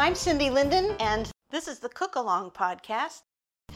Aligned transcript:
I'm 0.00 0.14
Cindy 0.14 0.48
Linden, 0.48 0.96
and 0.98 1.30
this 1.50 1.68
is 1.68 1.78
the 1.78 1.90
Cook 1.90 2.16
Along 2.16 2.52
podcast. 2.52 3.20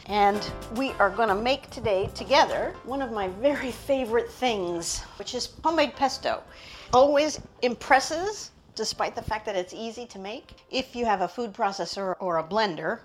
And 0.07 0.43
we 0.75 0.89
are 0.93 1.11
going 1.11 1.29
to 1.29 1.35
make 1.35 1.69
today 1.69 2.09
together 2.15 2.73
one 2.83 3.03
of 3.03 3.11
my 3.11 3.27
very 3.27 3.71
favorite 3.71 4.31
things, 4.31 5.01
which 5.19 5.35
is 5.35 5.53
homemade 5.63 5.95
pesto. 5.95 6.41
Always 6.93 7.39
impresses, 7.61 8.49
despite 8.73 9.13
the 9.13 9.21
fact 9.21 9.45
that 9.45 9.55
it's 9.55 9.71
easy 9.71 10.07
to 10.07 10.17
make, 10.17 10.55
if 10.71 10.95
you 10.95 11.05
have 11.05 11.21
a 11.21 11.27
food 11.27 11.53
processor 11.53 12.15
or 12.19 12.39
a 12.39 12.43
blender. 12.43 13.01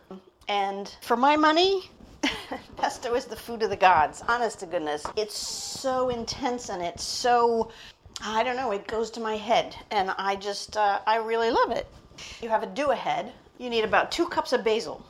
And 0.49 0.91
for 1.03 1.19
my 1.19 1.37
money, 1.37 1.91
pesto 2.79 3.15
is 3.17 3.27
the 3.27 3.37
food 3.37 3.63
of 3.63 3.69
the 3.69 3.77
gods, 3.77 4.23
honest 4.29 4.61
to 4.61 4.67
goodness. 4.67 5.05
It's 5.15 5.37
so 5.37 6.09
intense 6.09 6.71
and 6.71 6.83
it's 6.83 7.05
so, 7.05 7.71
I 8.23 8.43
don't 8.43 8.57
know, 8.57 8.73
it 8.73 8.87
goes 8.87 9.11
to 9.11 9.21
my 9.21 9.37
head. 9.37 9.77
And 9.91 10.11
I 10.17 10.37
just, 10.37 10.79
uh, 10.79 11.01
I 11.07 11.17
really 11.17 11.51
love 11.51 11.71
it. 11.73 11.87
You 12.41 12.49
have 12.49 12.63
a 12.63 12.67
do 12.67 12.91
ahead. 12.91 13.33
You 13.59 13.71
need 13.71 13.85
about 13.85 14.11
two 14.11 14.27
cups 14.29 14.53
of 14.53 14.65
basil. 14.65 15.05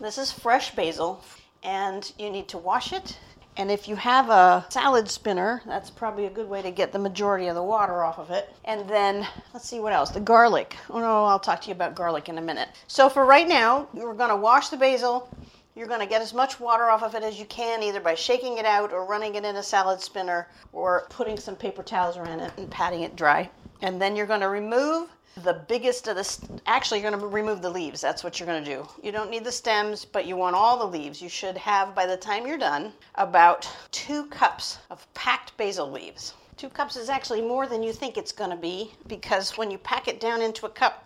This 0.00 0.18
is 0.18 0.32
fresh 0.32 0.74
basil, 0.74 1.24
and 1.62 2.12
you 2.18 2.30
need 2.30 2.48
to 2.48 2.58
wash 2.58 2.92
it. 2.92 3.18
And 3.58 3.70
if 3.70 3.88
you 3.88 3.96
have 3.96 4.28
a 4.28 4.66
salad 4.68 5.08
spinner, 5.08 5.62
that's 5.64 5.88
probably 5.88 6.26
a 6.26 6.30
good 6.30 6.48
way 6.48 6.60
to 6.60 6.70
get 6.70 6.92
the 6.92 6.98
majority 6.98 7.46
of 7.46 7.54
the 7.54 7.62
water 7.62 8.04
off 8.04 8.18
of 8.18 8.30
it. 8.30 8.54
And 8.66 8.86
then, 8.86 9.26
let's 9.54 9.66
see 9.66 9.80
what 9.80 9.94
else. 9.94 10.10
The 10.10 10.20
garlic. 10.20 10.76
Oh 10.90 10.98
no, 10.98 11.24
I'll 11.24 11.38
talk 11.38 11.62
to 11.62 11.68
you 11.68 11.74
about 11.74 11.94
garlic 11.94 12.28
in 12.28 12.36
a 12.36 12.42
minute. 12.42 12.68
So 12.86 13.08
for 13.08 13.24
right 13.24 13.48
now, 13.48 13.88
you're 13.94 14.12
going 14.12 14.28
to 14.28 14.36
wash 14.36 14.68
the 14.68 14.76
basil. 14.76 15.34
You're 15.74 15.86
going 15.86 16.00
to 16.00 16.06
get 16.06 16.20
as 16.20 16.34
much 16.34 16.60
water 16.60 16.90
off 16.90 17.02
of 17.02 17.14
it 17.14 17.22
as 17.22 17.38
you 17.38 17.46
can, 17.46 17.82
either 17.82 18.00
by 18.00 18.14
shaking 18.14 18.58
it 18.58 18.66
out 18.66 18.92
or 18.92 19.06
running 19.06 19.36
it 19.36 19.44
in 19.44 19.56
a 19.56 19.62
salad 19.62 20.00
spinner 20.02 20.48
or 20.72 21.06
putting 21.08 21.38
some 21.38 21.56
paper 21.56 21.82
towels 21.82 22.18
around 22.18 22.40
it 22.40 22.52
and 22.58 22.70
patting 22.70 23.02
it 23.02 23.16
dry. 23.16 23.48
And 23.80 24.00
then 24.00 24.16
you're 24.16 24.26
going 24.26 24.40
to 24.40 24.48
remove 24.48 25.08
the 25.42 25.52
biggest 25.68 26.08
of 26.08 26.16
the 26.16 26.24
st- 26.24 26.62
actually 26.66 27.00
you're 27.00 27.10
going 27.10 27.20
to 27.20 27.26
remove 27.26 27.60
the 27.60 27.70
leaves. 27.70 28.00
That's 28.00 28.24
what 28.24 28.40
you're 28.40 28.46
going 28.46 28.64
to 28.64 28.70
do. 28.70 28.88
You 29.02 29.12
don't 29.12 29.30
need 29.30 29.44
the 29.44 29.52
stems 29.52 30.04
but 30.04 30.26
you 30.26 30.36
want 30.36 30.56
all 30.56 30.78
the 30.78 30.98
leaves. 30.98 31.20
You 31.20 31.28
should 31.28 31.56
have 31.58 31.94
by 31.94 32.06
the 32.06 32.16
time 32.16 32.46
you're 32.46 32.58
done 32.58 32.92
about 33.16 33.68
two 33.90 34.26
cups 34.26 34.78
of 34.90 35.06
packed 35.14 35.56
basil 35.56 35.90
leaves. 35.90 36.34
Two 36.56 36.70
cups 36.70 36.96
is 36.96 37.10
actually 37.10 37.42
more 37.42 37.66
than 37.66 37.82
you 37.82 37.92
think 37.92 38.16
it's 38.16 38.32
going 38.32 38.50
to 38.50 38.56
be 38.56 38.92
because 39.06 39.58
when 39.58 39.70
you 39.70 39.78
pack 39.78 40.08
it 40.08 40.20
down 40.20 40.40
into 40.40 40.64
a 40.64 40.70
cup 40.70 41.04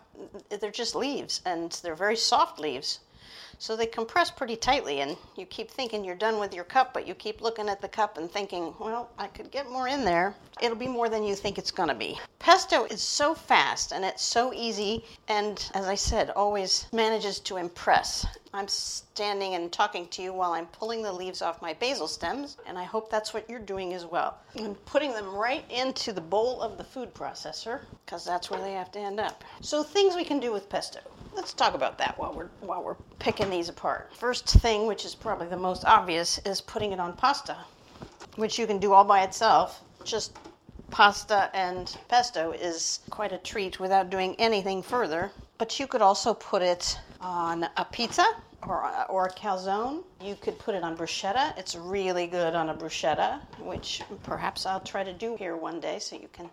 they're 0.49 0.71
just 0.71 0.95
leaves 0.95 1.41
and 1.45 1.71
they're 1.83 1.95
very 1.95 2.15
soft 2.15 2.59
leaves 2.59 2.99
so 3.61 3.75
they 3.75 3.85
compress 3.85 4.31
pretty 4.31 4.55
tightly, 4.55 5.01
and 5.01 5.15
you 5.35 5.45
keep 5.45 5.69
thinking 5.69 6.03
you're 6.03 6.15
done 6.15 6.39
with 6.39 6.51
your 6.51 6.63
cup, 6.63 6.95
but 6.95 7.07
you 7.07 7.13
keep 7.13 7.41
looking 7.41 7.69
at 7.69 7.79
the 7.79 7.87
cup 7.87 8.17
and 8.17 8.29
thinking, 8.31 8.73
well, 8.79 9.11
I 9.19 9.27
could 9.27 9.51
get 9.51 9.69
more 9.69 9.87
in 9.87 10.03
there. 10.03 10.33
It'll 10.63 10.75
be 10.75 10.87
more 10.87 11.09
than 11.09 11.23
you 11.23 11.35
think 11.35 11.59
it's 11.59 11.69
going 11.69 11.89
to 11.89 11.93
be. 11.93 12.19
Pesto 12.39 12.85
is 12.85 13.03
so 13.03 13.35
fast 13.35 13.91
and 13.91 14.03
it's 14.03 14.23
so 14.23 14.51
easy, 14.51 15.05
and 15.27 15.63
as 15.75 15.85
I 15.85 15.93
said, 15.93 16.31
always 16.31 16.87
manages 16.91 17.39
to 17.41 17.57
impress. 17.57 18.25
I'm 18.51 18.67
standing 18.67 19.53
and 19.53 19.71
talking 19.71 20.07
to 20.07 20.23
you 20.23 20.33
while 20.33 20.53
I'm 20.53 20.65
pulling 20.65 21.03
the 21.03 21.13
leaves 21.13 21.43
off 21.43 21.61
my 21.61 21.73
basil 21.73 22.07
stems, 22.07 22.57
and 22.65 22.79
I 22.79 22.83
hope 22.83 23.11
that's 23.11 23.31
what 23.31 23.47
you're 23.47 23.59
doing 23.59 23.93
as 23.93 24.07
well. 24.07 24.39
I'm 24.57 24.73
putting 24.73 25.11
them 25.11 25.35
right 25.35 25.65
into 25.69 26.13
the 26.13 26.19
bowl 26.19 26.63
of 26.63 26.79
the 26.79 26.83
food 26.83 27.13
processor 27.13 27.81
because 28.07 28.25
that's 28.25 28.49
where 28.49 28.59
they 28.59 28.73
have 28.73 28.91
to 28.93 28.99
end 28.99 29.19
up. 29.19 29.43
So, 29.61 29.83
things 29.83 30.15
we 30.15 30.23
can 30.23 30.39
do 30.39 30.51
with 30.51 30.67
pesto. 30.67 31.01
Let's 31.33 31.53
talk 31.53 31.73
about 31.73 31.97
that 31.97 32.17
while 32.17 32.33
we're 32.33 32.49
while 32.59 32.83
we're 32.83 32.97
picking 33.19 33.49
these 33.49 33.69
apart. 33.69 34.13
First 34.13 34.47
thing, 34.47 34.85
which 34.85 35.05
is 35.05 35.15
probably 35.15 35.47
the 35.47 35.57
most 35.57 35.85
obvious, 35.85 36.39
is 36.39 36.61
putting 36.61 36.91
it 36.91 36.99
on 36.99 37.13
pasta, 37.13 37.57
which 38.35 38.59
you 38.59 38.67
can 38.67 38.79
do 38.79 38.93
all 38.93 39.05
by 39.05 39.23
itself. 39.23 39.81
Just 40.03 40.37
pasta 40.89 41.49
and 41.53 41.97
pesto 42.09 42.51
is 42.51 42.99
quite 43.09 43.31
a 43.31 43.37
treat 43.37 43.79
without 43.79 44.09
doing 44.09 44.35
anything 44.39 44.83
further. 44.83 45.31
But 45.57 45.79
you 45.79 45.87
could 45.87 46.01
also 46.01 46.33
put 46.33 46.61
it 46.61 46.99
on 47.21 47.67
a 47.77 47.85
pizza 47.85 48.25
or, 48.67 48.91
or 49.09 49.27
a 49.27 49.31
calzone. 49.31 50.03
You 50.21 50.35
could 50.35 50.59
put 50.59 50.75
it 50.75 50.83
on 50.83 50.97
bruschetta. 50.97 51.57
It's 51.57 51.75
really 51.75 52.27
good 52.27 52.55
on 52.55 52.69
a 52.69 52.73
bruschetta, 52.73 53.39
which 53.59 54.01
perhaps 54.23 54.65
I'll 54.65 54.81
try 54.81 55.03
to 55.03 55.13
do 55.13 55.35
here 55.35 55.55
one 55.55 55.79
day 55.79 55.99
so 55.99 56.15
you 56.15 56.29
can 56.33 56.49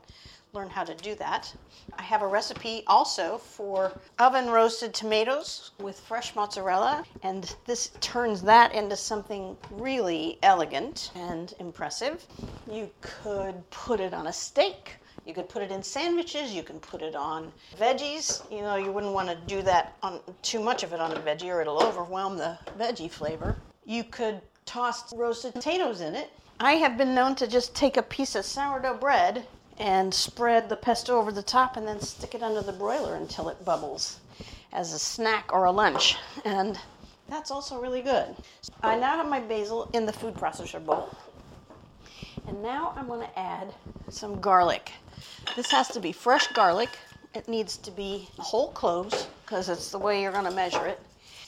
learn 0.52 0.70
how 0.70 0.84
to 0.84 0.94
do 0.94 1.14
that. 1.16 1.52
I 1.98 2.02
have 2.02 2.22
a 2.22 2.26
recipe 2.26 2.82
also 2.86 3.38
for 3.38 3.92
oven 4.18 4.48
roasted 4.48 4.94
tomatoes 4.94 5.72
with 5.78 5.98
fresh 6.00 6.34
mozzarella, 6.34 7.04
and 7.22 7.54
this 7.66 7.90
turns 8.00 8.42
that 8.42 8.72
into 8.72 8.96
something 8.96 9.56
really 9.70 10.38
elegant 10.42 11.10
and 11.14 11.52
impressive. 11.58 12.26
You 12.70 12.90
could 13.00 13.68
put 13.70 14.00
it 14.00 14.14
on 14.14 14.28
a 14.28 14.32
steak. 14.32 14.96
You 15.26 15.34
could 15.34 15.48
put 15.48 15.62
it 15.62 15.70
in 15.70 15.82
sandwiches. 15.82 16.54
You 16.54 16.62
can 16.62 16.80
put 16.80 17.02
it 17.02 17.14
on 17.14 17.52
veggies. 17.78 18.50
You 18.50 18.62
know, 18.62 18.76
you 18.76 18.90
wouldn't 18.90 19.12
want 19.12 19.28
to 19.28 19.36
do 19.46 19.60
that 19.62 19.96
on 20.02 20.20
too 20.40 20.60
much 20.60 20.82
of 20.82 20.92
it 20.92 21.00
on 21.00 21.12
a 21.12 21.20
veggie, 21.20 21.52
or 21.52 21.60
it'll 21.60 21.82
overwhelm 21.82 22.38
the 22.38 22.58
veggie 22.78 23.10
flavor. 23.10 23.56
You 23.84 24.04
could 24.04 24.40
toss 24.64 25.12
roasted 25.14 25.54
potatoes 25.54 26.00
in 26.00 26.14
it. 26.14 26.30
I 26.60 26.72
have 26.72 26.96
been 26.96 27.14
known 27.14 27.34
to 27.36 27.46
just 27.46 27.74
take 27.74 27.96
a 27.96 28.02
piece 28.02 28.34
of 28.34 28.44
sourdough 28.44 28.98
bread 28.98 29.46
and 29.78 30.12
spread 30.12 30.68
the 30.68 30.76
pesto 30.76 31.18
over 31.18 31.32
the 31.32 31.42
top 31.42 31.76
and 31.76 31.86
then 31.86 32.00
stick 32.00 32.34
it 32.34 32.42
under 32.42 32.62
the 32.62 32.72
broiler 32.72 33.14
until 33.14 33.48
it 33.48 33.64
bubbles 33.64 34.18
as 34.72 34.92
a 34.92 34.98
snack 34.98 35.50
or 35.52 35.64
a 35.64 35.70
lunch. 35.70 36.16
And 36.44 36.78
that's 37.28 37.50
also 37.50 37.80
really 37.80 38.02
good. 38.02 38.34
I 38.82 38.96
now 38.96 39.16
have 39.16 39.28
my 39.28 39.40
basil 39.40 39.90
in 39.92 40.06
the 40.06 40.12
food 40.12 40.34
processor 40.34 40.84
bowl. 40.84 41.08
And 42.46 42.62
now 42.62 42.94
I'm 42.96 43.06
going 43.06 43.26
to 43.26 43.38
add 43.38 43.74
some 44.08 44.40
garlic. 44.40 44.92
This 45.56 45.70
has 45.70 45.88
to 45.88 46.00
be 46.00 46.12
fresh 46.12 46.46
garlic. 46.48 46.88
It 47.34 47.46
needs 47.48 47.76
to 47.78 47.90
be 47.90 48.28
whole 48.38 48.68
cloves 48.72 49.28
because 49.44 49.68
it's 49.68 49.90
the 49.90 49.98
way 49.98 50.22
you're 50.22 50.32
going 50.32 50.44
to 50.44 50.50
measure 50.50 50.86
it. 50.86 51.00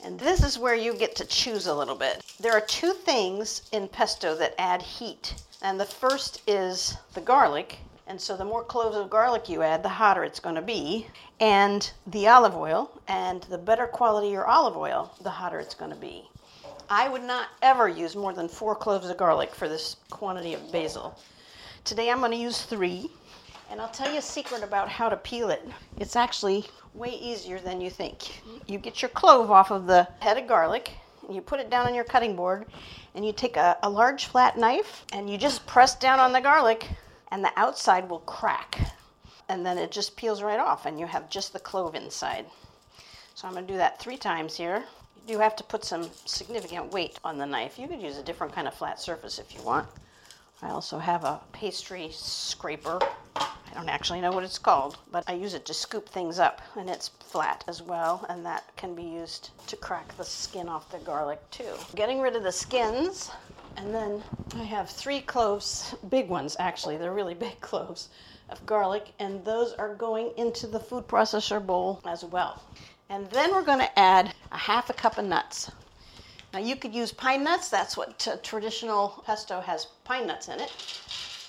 And 0.05 0.19
this 0.19 0.43
is 0.43 0.59
where 0.59 0.75
you 0.75 0.95
get 0.95 1.17
to 1.17 1.25
choose 1.27 1.67
a 1.67 1.75
little 1.75 1.95
bit. 1.95 2.23
There 2.41 2.53
are 2.53 2.61
two 2.61 2.93
things 2.93 3.63
in 3.73 3.89
pesto 3.89 4.35
that 4.37 4.55
add 4.59 4.83
heat. 4.83 5.35
And 5.63 5.79
the 5.79 5.85
first 5.85 6.43
is 6.47 6.97
the 7.15 7.21
garlic, 7.21 7.79
and 8.11 8.21
so 8.21 8.37
the 8.37 8.45
more 8.45 8.65
cloves 8.65 8.97
of 8.97 9.09
garlic 9.09 9.49
you 9.49 9.63
add, 9.63 9.85
the 9.85 9.89
hotter 9.89 10.25
it's 10.25 10.41
going 10.41 10.57
to 10.57 10.61
be. 10.61 11.07
And 11.39 11.89
the 12.09 12.27
olive 12.27 12.57
oil, 12.57 12.91
and 13.07 13.45
the 13.45 13.57
better 13.57 13.87
quality 13.87 14.31
your 14.31 14.49
olive 14.49 14.77
oil, 14.77 15.15
the 15.21 15.31
hotter 15.31 15.61
it's 15.61 15.77
going 15.77 15.93
to 15.93 15.97
be. 15.97 16.29
I 16.89 17.09
would 17.09 17.23
not 17.23 17.51
ever 17.63 17.89
use 17.89 18.17
more 18.17 18.33
than 18.33 18.49
four 18.49 18.75
cloves 18.75 19.09
of 19.09 19.17
garlic 19.17 19.55
for 19.55 19.69
this 19.69 19.95
quantity 20.11 20.55
of 20.55 20.73
basil. 20.73 21.17
Today 21.85 22.11
I'm 22.11 22.19
going 22.19 22.33
to 22.33 22.37
use 22.37 22.63
three. 22.63 23.13
And 23.71 23.81
I'll 23.81 23.87
tell 23.87 24.11
you 24.11 24.19
a 24.19 24.23
secret 24.23 24.65
about 24.65 24.89
how 24.89 25.09
to 25.09 25.17
peel 25.17 25.51
it. 25.51 25.65
It's 25.97 26.17
actually 26.17 26.65
way 26.95 27.11
easier 27.11 27.61
than 27.61 27.81
you 27.81 27.91
think. 27.91 28.43
You 28.67 28.79
get 28.79 29.03
your 29.03 29.11
clove 29.11 29.53
off 29.53 29.71
of 29.71 29.87
the 29.87 30.09
head 30.19 30.37
of 30.37 30.49
garlic, 30.49 30.91
You 31.31 31.41
put 31.41 31.61
it 31.61 31.71
down 31.71 31.87
on 31.87 31.95
your 31.95 32.03
cutting 32.03 32.35
board, 32.35 32.67
and 33.15 33.25
you 33.25 33.33
take 33.33 33.57
a, 33.57 33.79
a 33.85 33.89
large 33.89 34.25
flat 34.27 34.59
knife 34.59 35.07
and 35.13 35.31
you 35.31 35.39
just 35.39 35.65
press 35.65 35.95
down 35.95 36.19
on 36.19 36.33
the 36.33 36.41
garlic, 36.41 36.89
and 37.31 37.45
the 37.45 37.53
outside 37.57 38.09
will 38.09 38.21
crack. 38.21 38.79
And 39.49 39.67
then 39.67 39.79
it 39.79 39.91
just 39.91 40.17
peels 40.17 40.43
right 40.43 40.61
off, 40.61 40.87
and 40.87 40.99
you 40.99 41.07
have 41.07 41.29
just 41.29 41.53
the 41.53 41.59
clove 41.59 41.95
inside. 41.95 42.47
So 43.35 43.49
I'm 43.49 43.55
going 43.55 43.67
to 43.67 43.73
do 43.73 43.79
that 43.79 43.99
three 43.99 44.17
times 44.17 44.57
here. 44.57 44.85
You 45.27 45.35
do 45.35 45.39
have 45.41 45.57
to 45.57 45.65
put 45.65 45.85
some 45.85 46.09
significant 46.25 46.93
weight 46.93 47.19
on 47.25 47.39
the 47.39 47.47
knife. 47.47 47.79
You 47.79 47.89
could 47.89 48.01
use 48.01 48.19
a 48.19 48.23
different 48.23 48.53
kind 48.53 48.69
of 48.69 48.75
flat 48.75 49.01
surface 49.01 49.39
if 49.39 49.55
you 49.55 49.63
want. 49.63 49.89
I 50.63 50.71
also 50.71 50.99
have 50.99 51.25
a 51.25 51.41
pastry 51.53 52.11
scraper. 52.13 52.99
I 53.37 53.75
don't 53.75 53.89
actually 53.89 54.21
know 54.21 54.33
what 54.33 54.45
it's 54.45 54.59
called, 54.59 54.99
but 55.11 55.25
I 55.27 55.33
use 55.33 55.55
it 55.55 55.65
to 55.67 55.75
scoop 55.75 56.09
things 56.09 56.39
up, 56.39 56.61
and 56.77 56.91
it's 56.91 57.09
flat 57.09 57.65
as 57.67 57.81
well, 57.81 58.27
and 58.29 58.45
that 58.45 58.65
can 58.77 58.95
be 58.95 59.05
used 59.05 59.51
to 59.69 59.77
crack 59.77 60.15
the 60.17 60.25
skin 60.25 60.69
off 60.69 60.91
the 60.91 60.99
garlic 60.99 61.39
too. 61.51 61.73
Getting 61.95 62.21
rid 62.21 62.37
of 62.37 62.43
the 62.43 62.53
skins, 62.53 63.31
and 63.81 63.95
then 63.95 64.23
I 64.55 64.65
have 64.65 64.91
three 64.91 65.23
cloves, 65.23 65.95
big 66.11 66.29
ones 66.29 66.55
actually, 66.59 66.99
they're 66.99 67.15
really 67.15 67.35
big 67.35 67.61
cloves 67.63 68.11
of 68.51 68.65
garlic, 68.67 69.13
and 69.19 69.43
those 69.45 69.73
are 69.75 69.95
going 69.95 70.33
into 70.37 70.67
the 70.67 70.81
food 70.81 71.09
processor 71.09 71.65
bowl 71.65 72.01
as 72.05 72.25
well. 72.25 72.63
And 73.09 73.29
then 73.31 73.53
we're 73.53 73.65
going 73.65 73.79
to 73.79 73.99
add 73.99 74.35
a 74.53 74.59
half 74.59 74.91
a 74.91 74.93
cup 74.93 75.19
of 75.19 75.25
nuts. 75.25 75.71
Now 76.53 76.59
you 76.59 76.77
could 76.77 76.95
use 76.95 77.13
pine 77.13 77.45
nuts. 77.45 77.69
That's 77.69 77.97
what 77.97 78.19
t- 78.19 78.33
traditional 78.43 79.23
pesto 79.25 79.61
has 79.61 79.87
pine 80.05 80.27
nuts 80.27 80.49
in 80.49 80.61
it. 80.61 80.73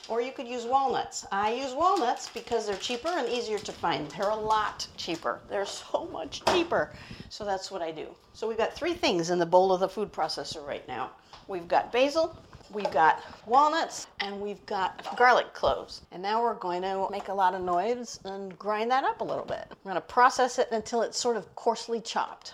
Or 0.07 0.21
you 0.21 0.31
could 0.31 0.47
use 0.47 0.65
walnuts. 0.65 1.25
I 1.31 1.53
use 1.53 1.73
walnuts 1.73 2.29
because 2.29 2.65
they're 2.65 2.75
cheaper 2.77 3.07
and 3.07 3.29
easier 3.29 3.59
to 3.59 3.71
find. 3.71 4.09
They're 4.11 4.29
a 4.29 4.35
lot 4.35 4.87
cheaper. 4.97 5.39
They're 5.49 5.65
so 5.65 6.09
much 6.11 6.43
cheaper. 6.45 6.91
So 7.29 7.45
that's 7.45 7.71
what 7.71 7.81
I 7.81 7.91
do. 7.91 8.07
So 8.33 8.47
we've 8.47 8.57
got 8.57 8.73
three 8.73 8.93
things 8.93 9.29
in 9.29 9.39
the 9.39 9.45
bowl 9.45 9.71
of 9.71 9.79
the 9.79 9.89
food 9.89 10.11
processor 10.11 10.65
right 10.65 10.87
now. 10.87 11.11
We've 11.47 11.67
got 11.67 11.91
basil, 11.91 12.35
we've 12.71 12.91
got 12.91 13.23
walnuts, 13.45 14.07
and 14.19 14.39
we've 14.39 14.65
got 14.65 15.15
garlic 15.17 15.53
cloves. 15.53 16.01
And 16.11 16.21
now 16.21 16.41
we're 16.41 16.55
going 16.55 16.81
to 16.83 17.07
make 17.11 17.27
a 17.27 17.33
lot 17.33 17.53
of 17.53 17.61
noise 17.61 18.19
and 18.25 18.57
grind 18.57 18.91
that 18.91 19.03
up 19.03 19.21
a 19.21 19.23
little 19.23 19.45
bit. 19.45 19.65
We're 19.83 19.91
going 19.91 20.01
to 20.01 20.07
process 20.07 20.59
it 20.59 20.69
until 20.71 21.01
it's 21.01 21.19
sort 21.19 21.37
of 21.37 21.53
coarsely 21.55 22.01
chopped. 22.01 22.53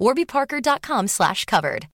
warbyparker.com 0.00 1.08
slash 1.08 1.44
covered. 1.44 1.88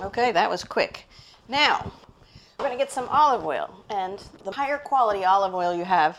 Okay, 0.00 0.32
that 0.32 0.48
was 0.50 0.64
quick. 0.64 1.08
Now, 1.48 1.92
we're 2.58 2.66
going 2.66 2.78
to 2.78 2.82
get 2.82 2.92
some 2.92 3.08
olive 3.08 3.44
oil. 3.44 3.84
And 3.90 4.22
the 4.44 4.50
higher 4.50 4.78
quality 4.78 5.24
olive 5.24 5.54
oil 5.54 5.74
you 5.74 5.84
have, 5.84 6.18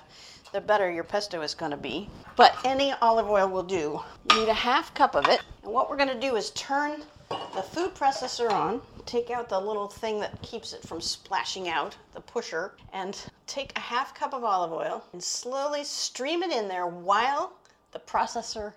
the 0.52 0.62
better 0.62 0.92
your 0.92 1.04
pesto 1.04 1.42
is 1.42 1.56
going 1.56 1.72
to 1.72 1.78
be. 1.78 2.10
But 2.36 2.56
any 2.64 2.94
olive 3.02 3.30
oil 3.30 3.48
will 3.50 3.64
do. 3.64 4.02
You 4.32 4.40
need 4.40 4.50
a 4.50 4.54
half 4.54 4.94
cup 4.94 5.16
of 5.16 5.28
it. 5.28 5.42
And 5.64 5.74
what 5.74 5.90
we're 5.90 5.98
going 5.98 6.10
to 6.10 6.20
do 6.20 6.36
is 6.36 6.52
turn 6.52 7.02
the 7.30 7.64
food 7.64 7.96
processor 7.96 8.52
on, 8.52 8.82
take 9.06 9.32
out 9.32 9.50
the 9.50 9.60
little 9.60 9.88
thing 9.88 10.20
that 10.20 10.40
keeps 10.42 10.74
it 10.74 10.84
from 10.84 11.02
splashing 11.02 11.70
out, 11.70 11.96
the 12.14 12.22
pusher, 12.22 12.74
and 12.94 13.18
take 13.48 13.76
a 13.76 13.80
half 13.80 14.14
cup 14.14 14.34
of 14.34 14.44
olive 14.44 14.72
oil 14.72 15.04
and 15.14 15.24
slowly 15.24 15.84
stream 15.84 16.44
it 16.44 16.52
in 16.52 16.68
there 16.68 16.88
while 16.88 17.54
the 17.92 18.00
processor 18.00 18.74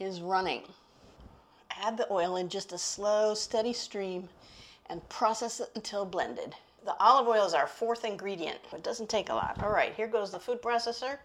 is 0.00 0.20
running. 0.20 0.62
Add 1.70 1.96
the 1.96 2.10
oil 2.10 2.36
in 2.36 2.48
just 2.48 2.72
a 2.72 2.78
slow, 2.78 3.34
steady 3.34 3.72
stream 3.72 4.28
and 4.88 5.06
process 5.08 5.60
it 5.60 5.70
until 5.76 6.04
blended. 6.04 6.54
The 6.84 6.96
olive 6.98 7.28
oil 7.28 7.46
is 7.46 7.54
our 7.54 7.66
fourth 7.66 8.04
ingredient. 8.04 8.58
It 8.72 8.82
doesn't 8.82 9.10
take 9.10 9.28
a 9.28 9.34
lot. 9.34 9.62
All 9.62 9.70
right, 9.70 9.94
here 9.94 10.08
goes 10.08 10.30
the 10.32 10.40
food 10.40 10.62
processor, 10.62 11.18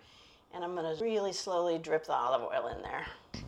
and 0.53 0.63
I'm 0.63 0.75
going 0.75 0.96
to 0.96 1.03
really 1.03 1.32
slowly 1.34 1.77
drip 1.77 2.05
the 2.05 2.13
olive 2.13 2.41
oil 2.41 2.67
in 2.75 2.82
there. 2.84 3.05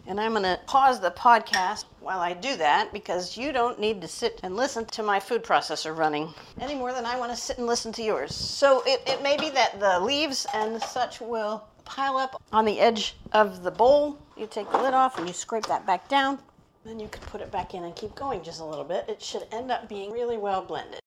And 0.07 0.19
I'm 0.19 0.31
going 0.31 0.43
to 0.43 0.59
pause 0.65 1.01
the 1.01 1.11
podcast 1.11 1.83
while 1.99 2.19
I 2.19 2.33
do 2.33 2.55
that 2.55 2.93
because 2.93 3.37
you 3.37 3.51
don't 3.51 3.77
need 3.77 3.99
to 4.01 4.07
sit 4.07 4.39
and 4.41 4.55
listen 4.55 4.85
to 4.85 5.03
my 5.03 5.19
food 5.19 5.43
processor 5.43 5.95
running 5.95 6.33
any 6.61 6.75
more 6.75 6.93
than 6.93 7.05
I 7.05 7.19
want 7.19 7.31
to 7.31 7.37
sit 7.37 7.57
and 7.57 7.67
listen 7.67 7.91
to 7.93 8.01
yours. 8.03 8.33
So 8.33 8.83
it, 8.85 9.01
it 9.05 9.21
may 9.21 9.35
be 9.35 9.49
that 9.49 9.79
the 9.81 9.99
leaves 9.99 10.47
and 10.53 10.81
such 10.81 11.19
will 11.19 11.65
pile 11.83 12.17
up 12.17 12.41
on 12.53 12.63
the 12.63 12.79
edge 12.79 13.15
of 13.33 13.63
the 13.63 13.71
bowl. 13.71 14.17
You 14.37 14.45
take 14.45 14.71
the 14.71 14.77
lid 14.77 14.93
off 14.93 15.17
and 15.17 15.27
you 15.27 15.33
scrape 15.33 15.65
that 15.65 15.87
back 15.87 16.07
down. 16.07 16.37
Then 16.85 16.99
you 16.99 17.07
can 17.07 17.23
put 17.23 17.41
it 17.41 17.51
back 17.51 17.73
in 17.73 17.83
and 17.83 17.95
keep 17.95 18.13
going 18.13 18.43
just 18.43 18.61
a 18.61 18.63
little 18.63 18.83
bit. 18.83 19.05
It 19.09 19.19
should 19.19 19.47
end 19.51 19.71
up 19.71 19.89
being 19.89 20.11
really 20.11 20.37
well 20.37 20.61
blended. 20.61 20.99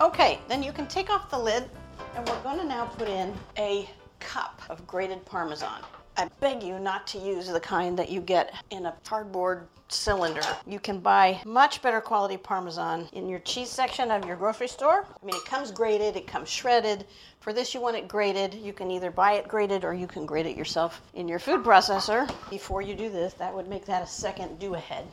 Okay, 0.00 0.38
then 0.48 0.62
you 0.62 0.72
can 0.72 0.86
take 0.86 1.10
off 1.10 1.28
the 1.30 1.38
lid 1.38 1.68
and 2.16 2.26
we're 2.26 2.40
going 2.42 2.58
to 2.58 2.64
now 2.64 2.86
put 2.86 3.08
in 3.08 3.34
a 3.58 3.86
cup 4.18 4.62
of 4.70 4.86
grated 4.86 5.22
Parmesan. 5.26 5.82
I 6.18 6.28
beg 6.40 6.64
you 6.64 6.80
not 6.80 7.06
to 7.08 7.18
use 7.18 7.46
the 7.46 7.60
kind 7.60 7.96
that 7.96 8.10
you 8.10 8.20
get 8.20 8.52
in 8.70 8.86
a 8.86 8.94
cardboard 9.04 9.68
cylinder. 9.86 10.42
You 10.66 10.80
can 10.80 10.98
buy 10.98 11.40
much 11.44 11.80
better 11.80 12.00
quality 12.00 12.36
Parmesan 12.36 13.08
in 13.12 13.28
your 13.28 13.38
cheese 13.38 13.70
section 13.70 14.10
of 14.10 14.24
your 14.24 14.34
grocery 14.34 14.66
store. 14.66 15.06
I 15.06 15.24
mean, 15.24 15.36
it 15.36 15.44
comes 15.44 15.70
grated, 15.70 16.16
it 16.16 16.26
comes 16.26 16.48
shredded. 16.48 17.06
For 17.38 17.52
this, 17.52 17.72
you 17.72 17.80
want 17.80 17.94
it 17.94 18.08
grated. 18.08 18.52
You 18.54 18.72
can 18.72 18.90
either 18.90 19.12
buy 19.12 19.34
it 19.34 19.46
grated 19.46 19.84
or 19.84 19.94
you 19.94 20.08
can 20.08 20.26
grate 20.26 20.46
it 20.46 20.56
yourself 20.56 21.02
in 21.14 21.28
your 21.28 21.38
food 21.38 21.62
processor. 21.62 22.28
Before 22.50 22.82
you 22.82 22.96
do 22.96 23.08
this, 23.08 23.34
that 23.34 23.54
would 23.54 23.68
make 23.68 23.84
that 23.86 24.02
a 24.02 24.06
second 24.06 24.58
do 24.58 24.74
ahead. 24.74 25.06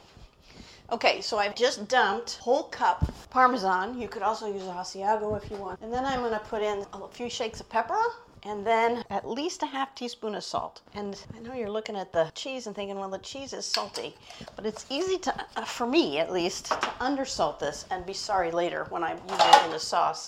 Okay, 0.91 1.21
so 1.21 1.37
I've 1.37 1.55
just 1.55 1.87
dumped 1.87 2.37
whole 2.37 2.63
cup 2.63 3.07
Parmesan. 3.29 4.01
You 4.01 4.07
could 4.07 4.23
also 4.23 4.51
use 4.51 4.63
Asiago 4.63 5.39
if 5.39 5.51
you 5.51 5.57
want. 5.57 5.79
And 5.81 5.93
then 5.93 6.03
I'm 6.03 6.21
gonna 6.21 6.41
put 6.49 6.63
in 6.63 6.83
a 6.93 7.07
few 7.09 7.29
shakes 7.29 7.59
of 7.59 7.69
pepper 7.69 8.01
and 8.45 8.65
then 8.65 9.03
at 9.09 9.27
least 9.27 9.63
a 9.63 9.65
half 9.65 9.93
teaspoon 9.95 10.35
of 10.35 10.43
salt. 10.43 10.81
And 10.93 11.19
I 11.35 11.39
know 11.39 11.53
you're 11.53 11.69
looking 11.69 11.95
at 11.95 12.13
the 12.13 12.31
cheese 12.35 12.67
and 12.67 12.75
thinking, 12.75 12.97
well, 12.97 13.09
the 13.09 13.17
cheese 13.17 13.53
is 13.53 13.65
salty, 13.65 14.15
but 14.55 14.65
it's 14.65 14.85
easy 14.89 15.17
to, 15.17 15.45
uh, 15.55 15.65
for 15.65 15.87
me 15.87 16.19
at 16.19 16.31
least, 16.31 16.65
to 16.65 16.75
undersalt 16.99 17.59
this 17.59 17.85
and 17.89 18.05
be 18.05 18.13
sorry 18.13 18.51
later 18.51 18.85
when 18.89 19.03
I 19.03 19.13
use 19.13 19.21
it 19.29 19.65
in 19.65 19.71
the 19.71 19.79
sauce, 19.79 20.27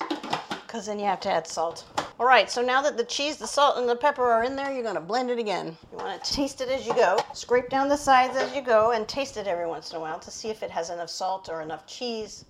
because 0.49 0.87
then 0.87 0.99
you 0.99 1.05
have 1.05 1.21
to 1.21 1.31
add 1.31 1.47
salt. 1.47 1.85
All 2.19 2.25
right, 2.25 2.49
so 2.49 2.63
now 2.63 2.81
that 2.81 2.97
the 2.97 3.03
cheese, 3.03 3.37
the 3.37 3.45
salt, 3.45 3.77
and 3.77 3.87
the 3.87 3.95
pepper 3.95 4.23
are 4.23 4.43
in 4.43 4.55
there, 4.55 4.73
you're 4.73 4.83
gonna 4.83 4.99
blend 4.99 5.29
it 5.29 5.37
again. 5.37 5.77
You 5.91 5.99
wanna 5.99 6.19
taste 6.23 6.61
it 6.61 6.69
as 6.69 6.87
you 6.87 6.95
go. 6.95 7.19
Scrape 7.33 7.69
down 7.69 7.87
the 7.87 7.97
sides 7.97 8.35
as 8.35 8.55
you 8.55 8.63
go 8.63 8.91
and 8.91 9.07
taste 9.07 9.37
it 9.37 9.45
every 9.45 9.67
once 9.67 9.91
in 9.91 9.97
a 9.97 9.99
while 9.99 10.19
to 10.19 10.31
see 10.31 10.49
if 10.49 10.63
it 10.63 10.71
has 10.71 10.89
enough 10.89 11.11
salt 11.11 11.47
or 11.47 11.61
enough 11.61 11.85
cheese 11.85 12.45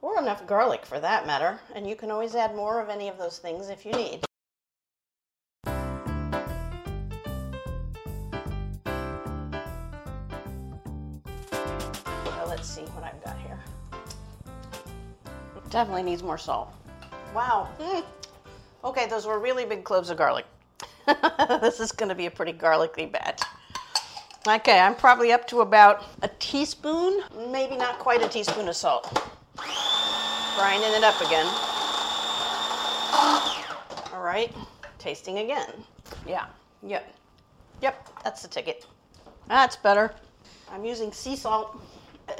or 0.00 0.18
enough 0.18 0.44
garlic 0.48 0.84
for 0.84 0.98
that 0.98 1.24
matter. 1.24 1.60
And 1.76 1.88
you 1.88 1.94
can 1.94 2.10
always 2.10 2.34
add 2.34 2.56
more 2.56 2.80
of 2.80 2.88
any 2.88 3.08
of 3.08 3.16
those 3.16 3.38
things 3.38 3.68
if 3.68 3.86
you 3.86 3.92
need. 3.92 4.24
Let's 12.52 12.68
see 12.68 12.82
what 12.82 13.02
I've 13.02 13.24
got 13.24 13.38
here. 13.38 13.58
Definitely 15.70 16.02
needs 16.02 16.22
more 16.22 16.36
salt. 16.36 16.70
Wow. 17.34 17.66
Mm. 17.80 18.04
Okay, 18.84 19.06
those 19.06 19.26
were 19.26 19.38
really 19.38 19.64
big 19.64 19.84
cloves 19.84 20.10
of 20.10 20.18
garlic. 20.18 20.44
this 21.62 21.80
is 21.80 21.92
going 21.92 22.10
to 22.10 22.14
be 22.14 22.26
a 22.26 22.30
pretty 22.30 22.52
garlicky 22.52 23.06
batch. 23.06 23.40
Okay, 24.46 24.78
I'm 24.78 24.94
probably 24.94 25.32
up 25.32 25.46
to 25.46 25.62
about 25.62 26.04
a 26.20 26.28
teaspoon, 26.40 27.22
maybe 27.50 27.74
not 27.74 27.98
quite 27.98 28.22
a 28.22 28.28
teaspoon 28.28 28.68
of 28.68 28.76
salt. 28.76 29.04
Grinding 30.54 30.92
it 30.92 31.04
up 31.04 31.18
again. 31.22 31.46
All 34.12 34.22
right, 34.22 34.54
tasting 34.98 35.38
again. 35.38 35.72
Yeah, 36.26 36.44
yep, 36.82 37.14
yep, 37.80 38.06
that's 38.22 38.42
the 38.42 38.48
ticket. 38.48 38.84
That's 39.48 39.76
better. 39.76 40.12
I'm 40.70 40.84
using 40.84 41.12
sea 41.12 41.34
salt. 41.34 41.80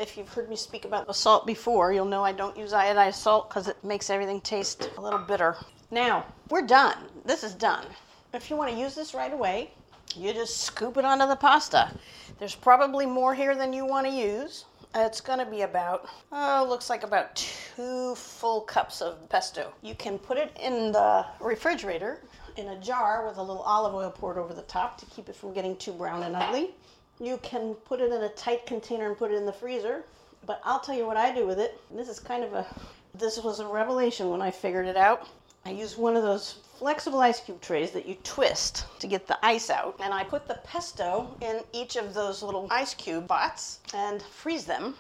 If 0.03 0.17
you've 0.17 0.33
heard 0.35 0.51
me 0.51 0.57
speak 0.57 0.85
about 0.85 1.07
the 1.07 1.15
salt 1.15 1.47
before, 1.47 1.93
you'll 1.93 2.07
know 2.07 2.25
I 2.25 2.33
don't 2.33 2.59
use 2.59 2.73
iodized 2.73 3.15
salt 3.15 3.49
because 3.49 3.69
it 3.69 3.77
makes 3.85 4.11
everything 4.11 4.41
taste 4.41 4.91
a 4.97 5.01
little 5.01 5.21
bitter. 5.21 5.57
Now, 5.93 6.27
we're 6.51 6.67
done. 6.67 6.97
This 7.25 7.45
is 7.45 7.55
done. 7.55 7.87
If 8.35 8.51
you 8.51 8.57
want 8.57 8.73
to 8.73 8.77
use 8.77 8.97
this 8.97 9.15
right 9.15 9.33
away, 9.33 9.71
you 10.17 10.33
just 10.33 10.63
scoop 10.63 10.97
it 10.97 11.05
onto 11.05 11.29
the 11.29 11.37
pasta. 11.37 11.93
There's 12.41 12.57
probably 12.57 13.07
more 13.07 13.33
here 13.33 13.55
than 13.55 13.73
you 13.73 13.87
want 13.87 14.09
to 14.09 14.13
use. 14.13 14.65
It's 14.93 15.21
going 15.21 15.39
to 15.39 15.47
be 15.47 15.63
about, 15.63 16.09
oh, 16.33 16.67
looks 16.69 16.91
like 16.91 17.05
about 17.05 17.37
two 17.37 18.17
full 18.17 18.63
cups 18.63 19.03
of 19.03 19.29
pesto. 19.29 19.73
You 19.83 19.95
can 19.95 20.19
put 20.19 20.37
it 20.37 20.51
in 20.61 20.91
the 20.91 21.25
refrigerator 21.39 22.19
in 22.57 22.71
a 22.71 22.81
jar 22.81 23.25
with 23.25 23.37
a 23.37 23.43
little 23.43 23.63
olive 23.63 23.95
oil 23.95 24.11
poured 24.11 24.37
over 24.37 24.53
the 24.53 24.63
top 24.63 24.99
to 24.99 25.07
keep 25.07 25.29
it 25.29 25.37
from 25.37 25.53
getting 25.53 25.77
too 25.77 25.93
brown 25.93 26.25
and 26.25 26.35
ugly. 26.35 26.75
You 27.23 27.39
can 27.41 27.75
put 27.75 28.01
it 28.01 28.11
in 28.11 28.21
a 28.21 28.29
tight 28.31 28.67
container 28.67 29.07
and 29.07 29.17
put 29.17 29.31
it 29.31 29.37
in 29.37 29.47
the 29.47 29.53
freezer. 29.53 30.03
But 30.45 30.61
I'll 30.65 30.81
tell 30.81 30.97
you 30.97 31.07
what 31.07 31.17
I 31.17 31.33
do 31.33 31.47
with 31.47 31.61
it. 31.61 31.81
This 31.95 32.09
is 32.09 32.19
kind 32.19 32.43
of 32.43 32.53
a, 32.53 32.67
this 33.15 33.39
was 33.39 33.61
a 33.61 33.67
revelation 33.67 34.29
when 34.29 34.43
I 34.43 34.51
figured 34.51 34.87
it 34.87 34.97
out. 34.97 35.29
I 35.65 35.71
use 35.71 35.97
one 35.97 36.17
of 36.17 36.25
those 36.25 36.57
flexible 36.81 37.21
ice 37.21 37.39
cube 37.39 37.61
trays 37.61 37.93
that 37.93 38.07
you 38.07 38.17
twist 38.25 38.87
to 38.99 39.07
get 39.07 39.29
the 39.29 39.39
ice 39.47 39.71
out. 39.71 39.95
And 40.01 40.13
I 40.13 40.25
put 40.25 40.49
the 40.49 40.59
pesto 40.65 41.37
in 41.41 41.61
each 41.73 41.95
of 41.95 42.13
those 42.13 42.43
little 42.43 42.67
ice 42.73 42.93
cube 42.93 43.29
pots 43.29 43.79
and 43.95 44.21
freeze 44.21 44.65
them. 44.65 44.97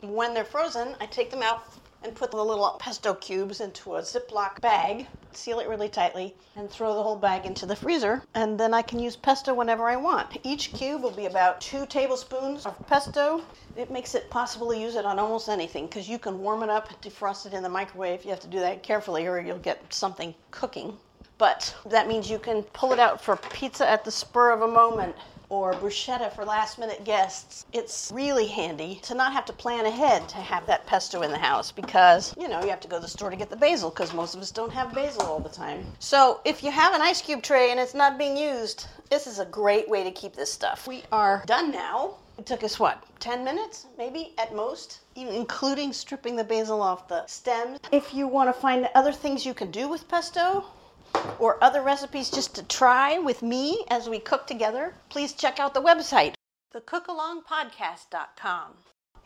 When 0.00 0.32
they're 0.32 0.46
frozen, 0.46 0.96
I 1.02 1.06
take 1.06 1.30
them 1.30 1.42
out 1.42 1.64
and 2.02 2.14
put 2.14 2.30
the 2.30 2.44
little 2.44 2.76
pesto 2.78 3.14
cubes 3.14 3.60
into 3.60 3.96
a 3.96 4.02
Ziploc 4.02 4.60
bag, 4.60 5.06
seal 5.32 5.60
it 5.60 5.68
really 5.68 5.88
tightly, 5.88 6.34
and 6.56 6.70
throw 6.70 6.94
the 6.94 7.02
whole 7.02 7.16
bag 7.16 7.44
into 7.44 7.66
the 7.66 7.76
freezer. 7.76 8.22
And 8.34 8.58
then 8.58 8.72
I 8.72 8.82
can 8.82 8.98
use 8.98 9.16
pesto 9.16 9.54
whenever 9.54 9.88
I 9.88 9.96
want. 9.96 10.38
Each 10.42 10.72
cube 10.72 11.02
will 11.02 11.10
be 11.10 11.26
about 11.26 11.60
two 11.60 11.86
tablespoons 11.86 12.66
of 12.66 12.86
pesto. 12.86 13.42
It 13.76 13.90
makes 13.90 14.14
it 14.14 14.30
possible 14.30 14.70
to 14.70 14.78
use 14.78 14.94
it 14.94 15.04
on 15.04 15.18
almost 15.18 15.48
anything 15.48 15.86
because 15.86 16.08
you 16.08 16.18
can 16.18 16.40
warm 16.40 16.62
it 16.62 16.70
up, 16.70 16.88
defrost 17.02 17.46
it 17.46 17.52
in 17.52 17.62
the 17.62 17.68
microwave. 17.68 18.24
You 18.24 18.30
have 18.30 18.40
to 18.40 18.48
do 18.48 18.60
that 18.60 18.82
carefully 18.82 19.26
or 19.26 19.40
you'll 19.40 19.58
get 19.58 19.92
something 19.92 20.34
cooking. 20.50 20.96
But 21.36 21.74
that 21.86 22.08
means 22.08 22.28
you 22.28 22.38
can 22.38 22.64
pull 22.64 22.92
it 22.92 22.98
out 22.98 23.22
for 23.22 23.36
pizza 23.36 23.88
at 23.88 24.04
the 24.04 24.10
spur 24.10 24.50
of 24.50 24.62
a 24.62 24.68
moment 24.68 25.14
or 25.48 25.72
bruschetta 25.74 26.32
for 26.34 26.44
last 26.44 26.78
minute 26.78 27.04
guests. 27.04 27.66
It's 27.72 28.10
really 28.14 28.46
handy 28.46 29.00
to 29.02 29.14
not 29.14 29.32
have 29.32 29.44
to 29.46 29.52
plan 29.52 29.86
ahead 29.86 30.28
to 30.30 30.36
have 30.36 30.66
that 30.66 30.86
pesto 30.86 31.22
in 31.22 31.30
the 31.30 31.38
house 31.38 31.72
because, 31.72 32.34
you 32.38 32.48
know, 32.48 32.62
you 32.62 32.70
have 32.70 32.80
to 32.80 32.88
go 32.88 32.96
to 32.96 33.02
the 33.02 33.08
store 33.08 33.30
to 33.30 33.36
get 33.36 33.50
the 33.50 33.56
basil 33.56 33.90
because 33.90 34.12
most 34.12 34.34
of 34.34 34.40
us 34.40 34.50
don't 34.50 34.72
have 34.72 34.94
basil 34.94 35.22
all 35.22 35.40
the 35.40 35.48
time. 35.48 35.84
So 35.98 36.40
if 36.44 36.62
you 36.62 36.70
have 36.70 36.94
an 36.94 37.00
ice 37.00 37.22
cube 37.22 37.42
tray 37.42 37.70
and 37.70 37.80
it's 37.80 37.94
not 37.94 38.18
being 38.18 38.36
used, 38.36 38.86
this 39.10 39.26
is 39.26 39.38
a 39.38 39.46
great 39.46 39.88
way 39.88 40.04
to 40.04 40.10
keep 40.10 40.34
this 40.34 40.52
stuff. 40.52 40.86
We 40.86 41.02
are 41.12 41.42
done 41.46 41.70
now. 41.70 42.16
It 42.38 42.46
took 42.46 42.62
us 42.62 42.78
what, 42.78 43.02
10 43.18 43.42
minutes 43.42 43.86
maybe 43.96 44.32
at 44.38 44.54
most, 44.54 45.00
even 45.16 45.34
including 45.34 45.92
stripping 45.92 46.36
the 46.36 46.44
basil 46.44 46.80
off 46.80 47.08
the 47.08 47.26
stems. 47.26 47.80
If 47.90 48.14
you 48.14 48.28
want 48.28 48.48
to 48.48 48.60
find 48.60 48.88
other 48.94 49.12
things 49.12 49.44
you 49.44 49.54
can 49.54 49.72
do 49.72 49.88
with 49.88 50.06
pesto, 50.06 50.64
or 51.38 51.62
other 51.62 51.82
recipes 51.82 52.30
just 52.30 52.54
to 52.54 52.62
try 52.64 53.18
with 53.18 53.42
me 53.42 53.84
as 53.88 54.08
we 54.08 54.18
cook 54.18 54.46
together, 54.46 54.94
please 55.08 55.32
check 55.32 55.58
out 55.60 55.74
the 55.74 55.82
website, 55.82 56.34
thecookalongpodcast.com. 56.74 58.72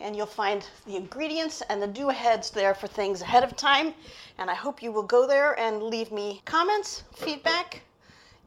And 0.01 0.17
you'll 0.17 0.27
find 0.27 0.67
the 0.87 0.97
ingredients 0.97 1.63
and 1.69 1.81
the 1.81 1.87
do 1.87 2.09
aheads 2.11 2.51
there 2.51 2.75
for 2.75 2.89
things 2.89 3.23
ahead 3.23 3.45
of 3.45 3.57
time. 3.57 3.95
And 4.39 4.51
I 4.51 4.55
hope 4.55 4.83
you 4.83 4.91
will 4.91 5.05
go 5.05 5.27
there 5.27 5.59
and 5.59 5.83
leave 5.83 6.11
me 6.11 6.43
comments, 6.45 7.05
feedback, 7.15 7.83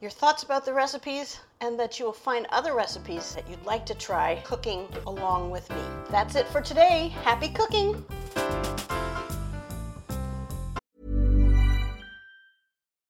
your 0.00 0.10
thoughts 0.10 0.42
about 0.42 0.66
the 0.66 0.74
recipes, 0.74 1.40
and 1.60 1.78
that 1.80 1.98
you 1.98 2.04
will 2.04 2.12
find 2.12 2.46
other 2.50 2.74
recipes 2.74 3.34
that 3.34 3.48
you'd 3.48 3.64
like 3.64 3.86
to 3.86 3.94
try 3.94 4.42
cooking 4.44 4.86
along 5.06 5.50
with 5.50 5.70
me. 5.70 5.82
That's 6.10 6.34
it 6.34 6.46
for 6.48 6.60
today. 6.60 7.08
Happy 7.22 7.48
cooking! 7.48 8.04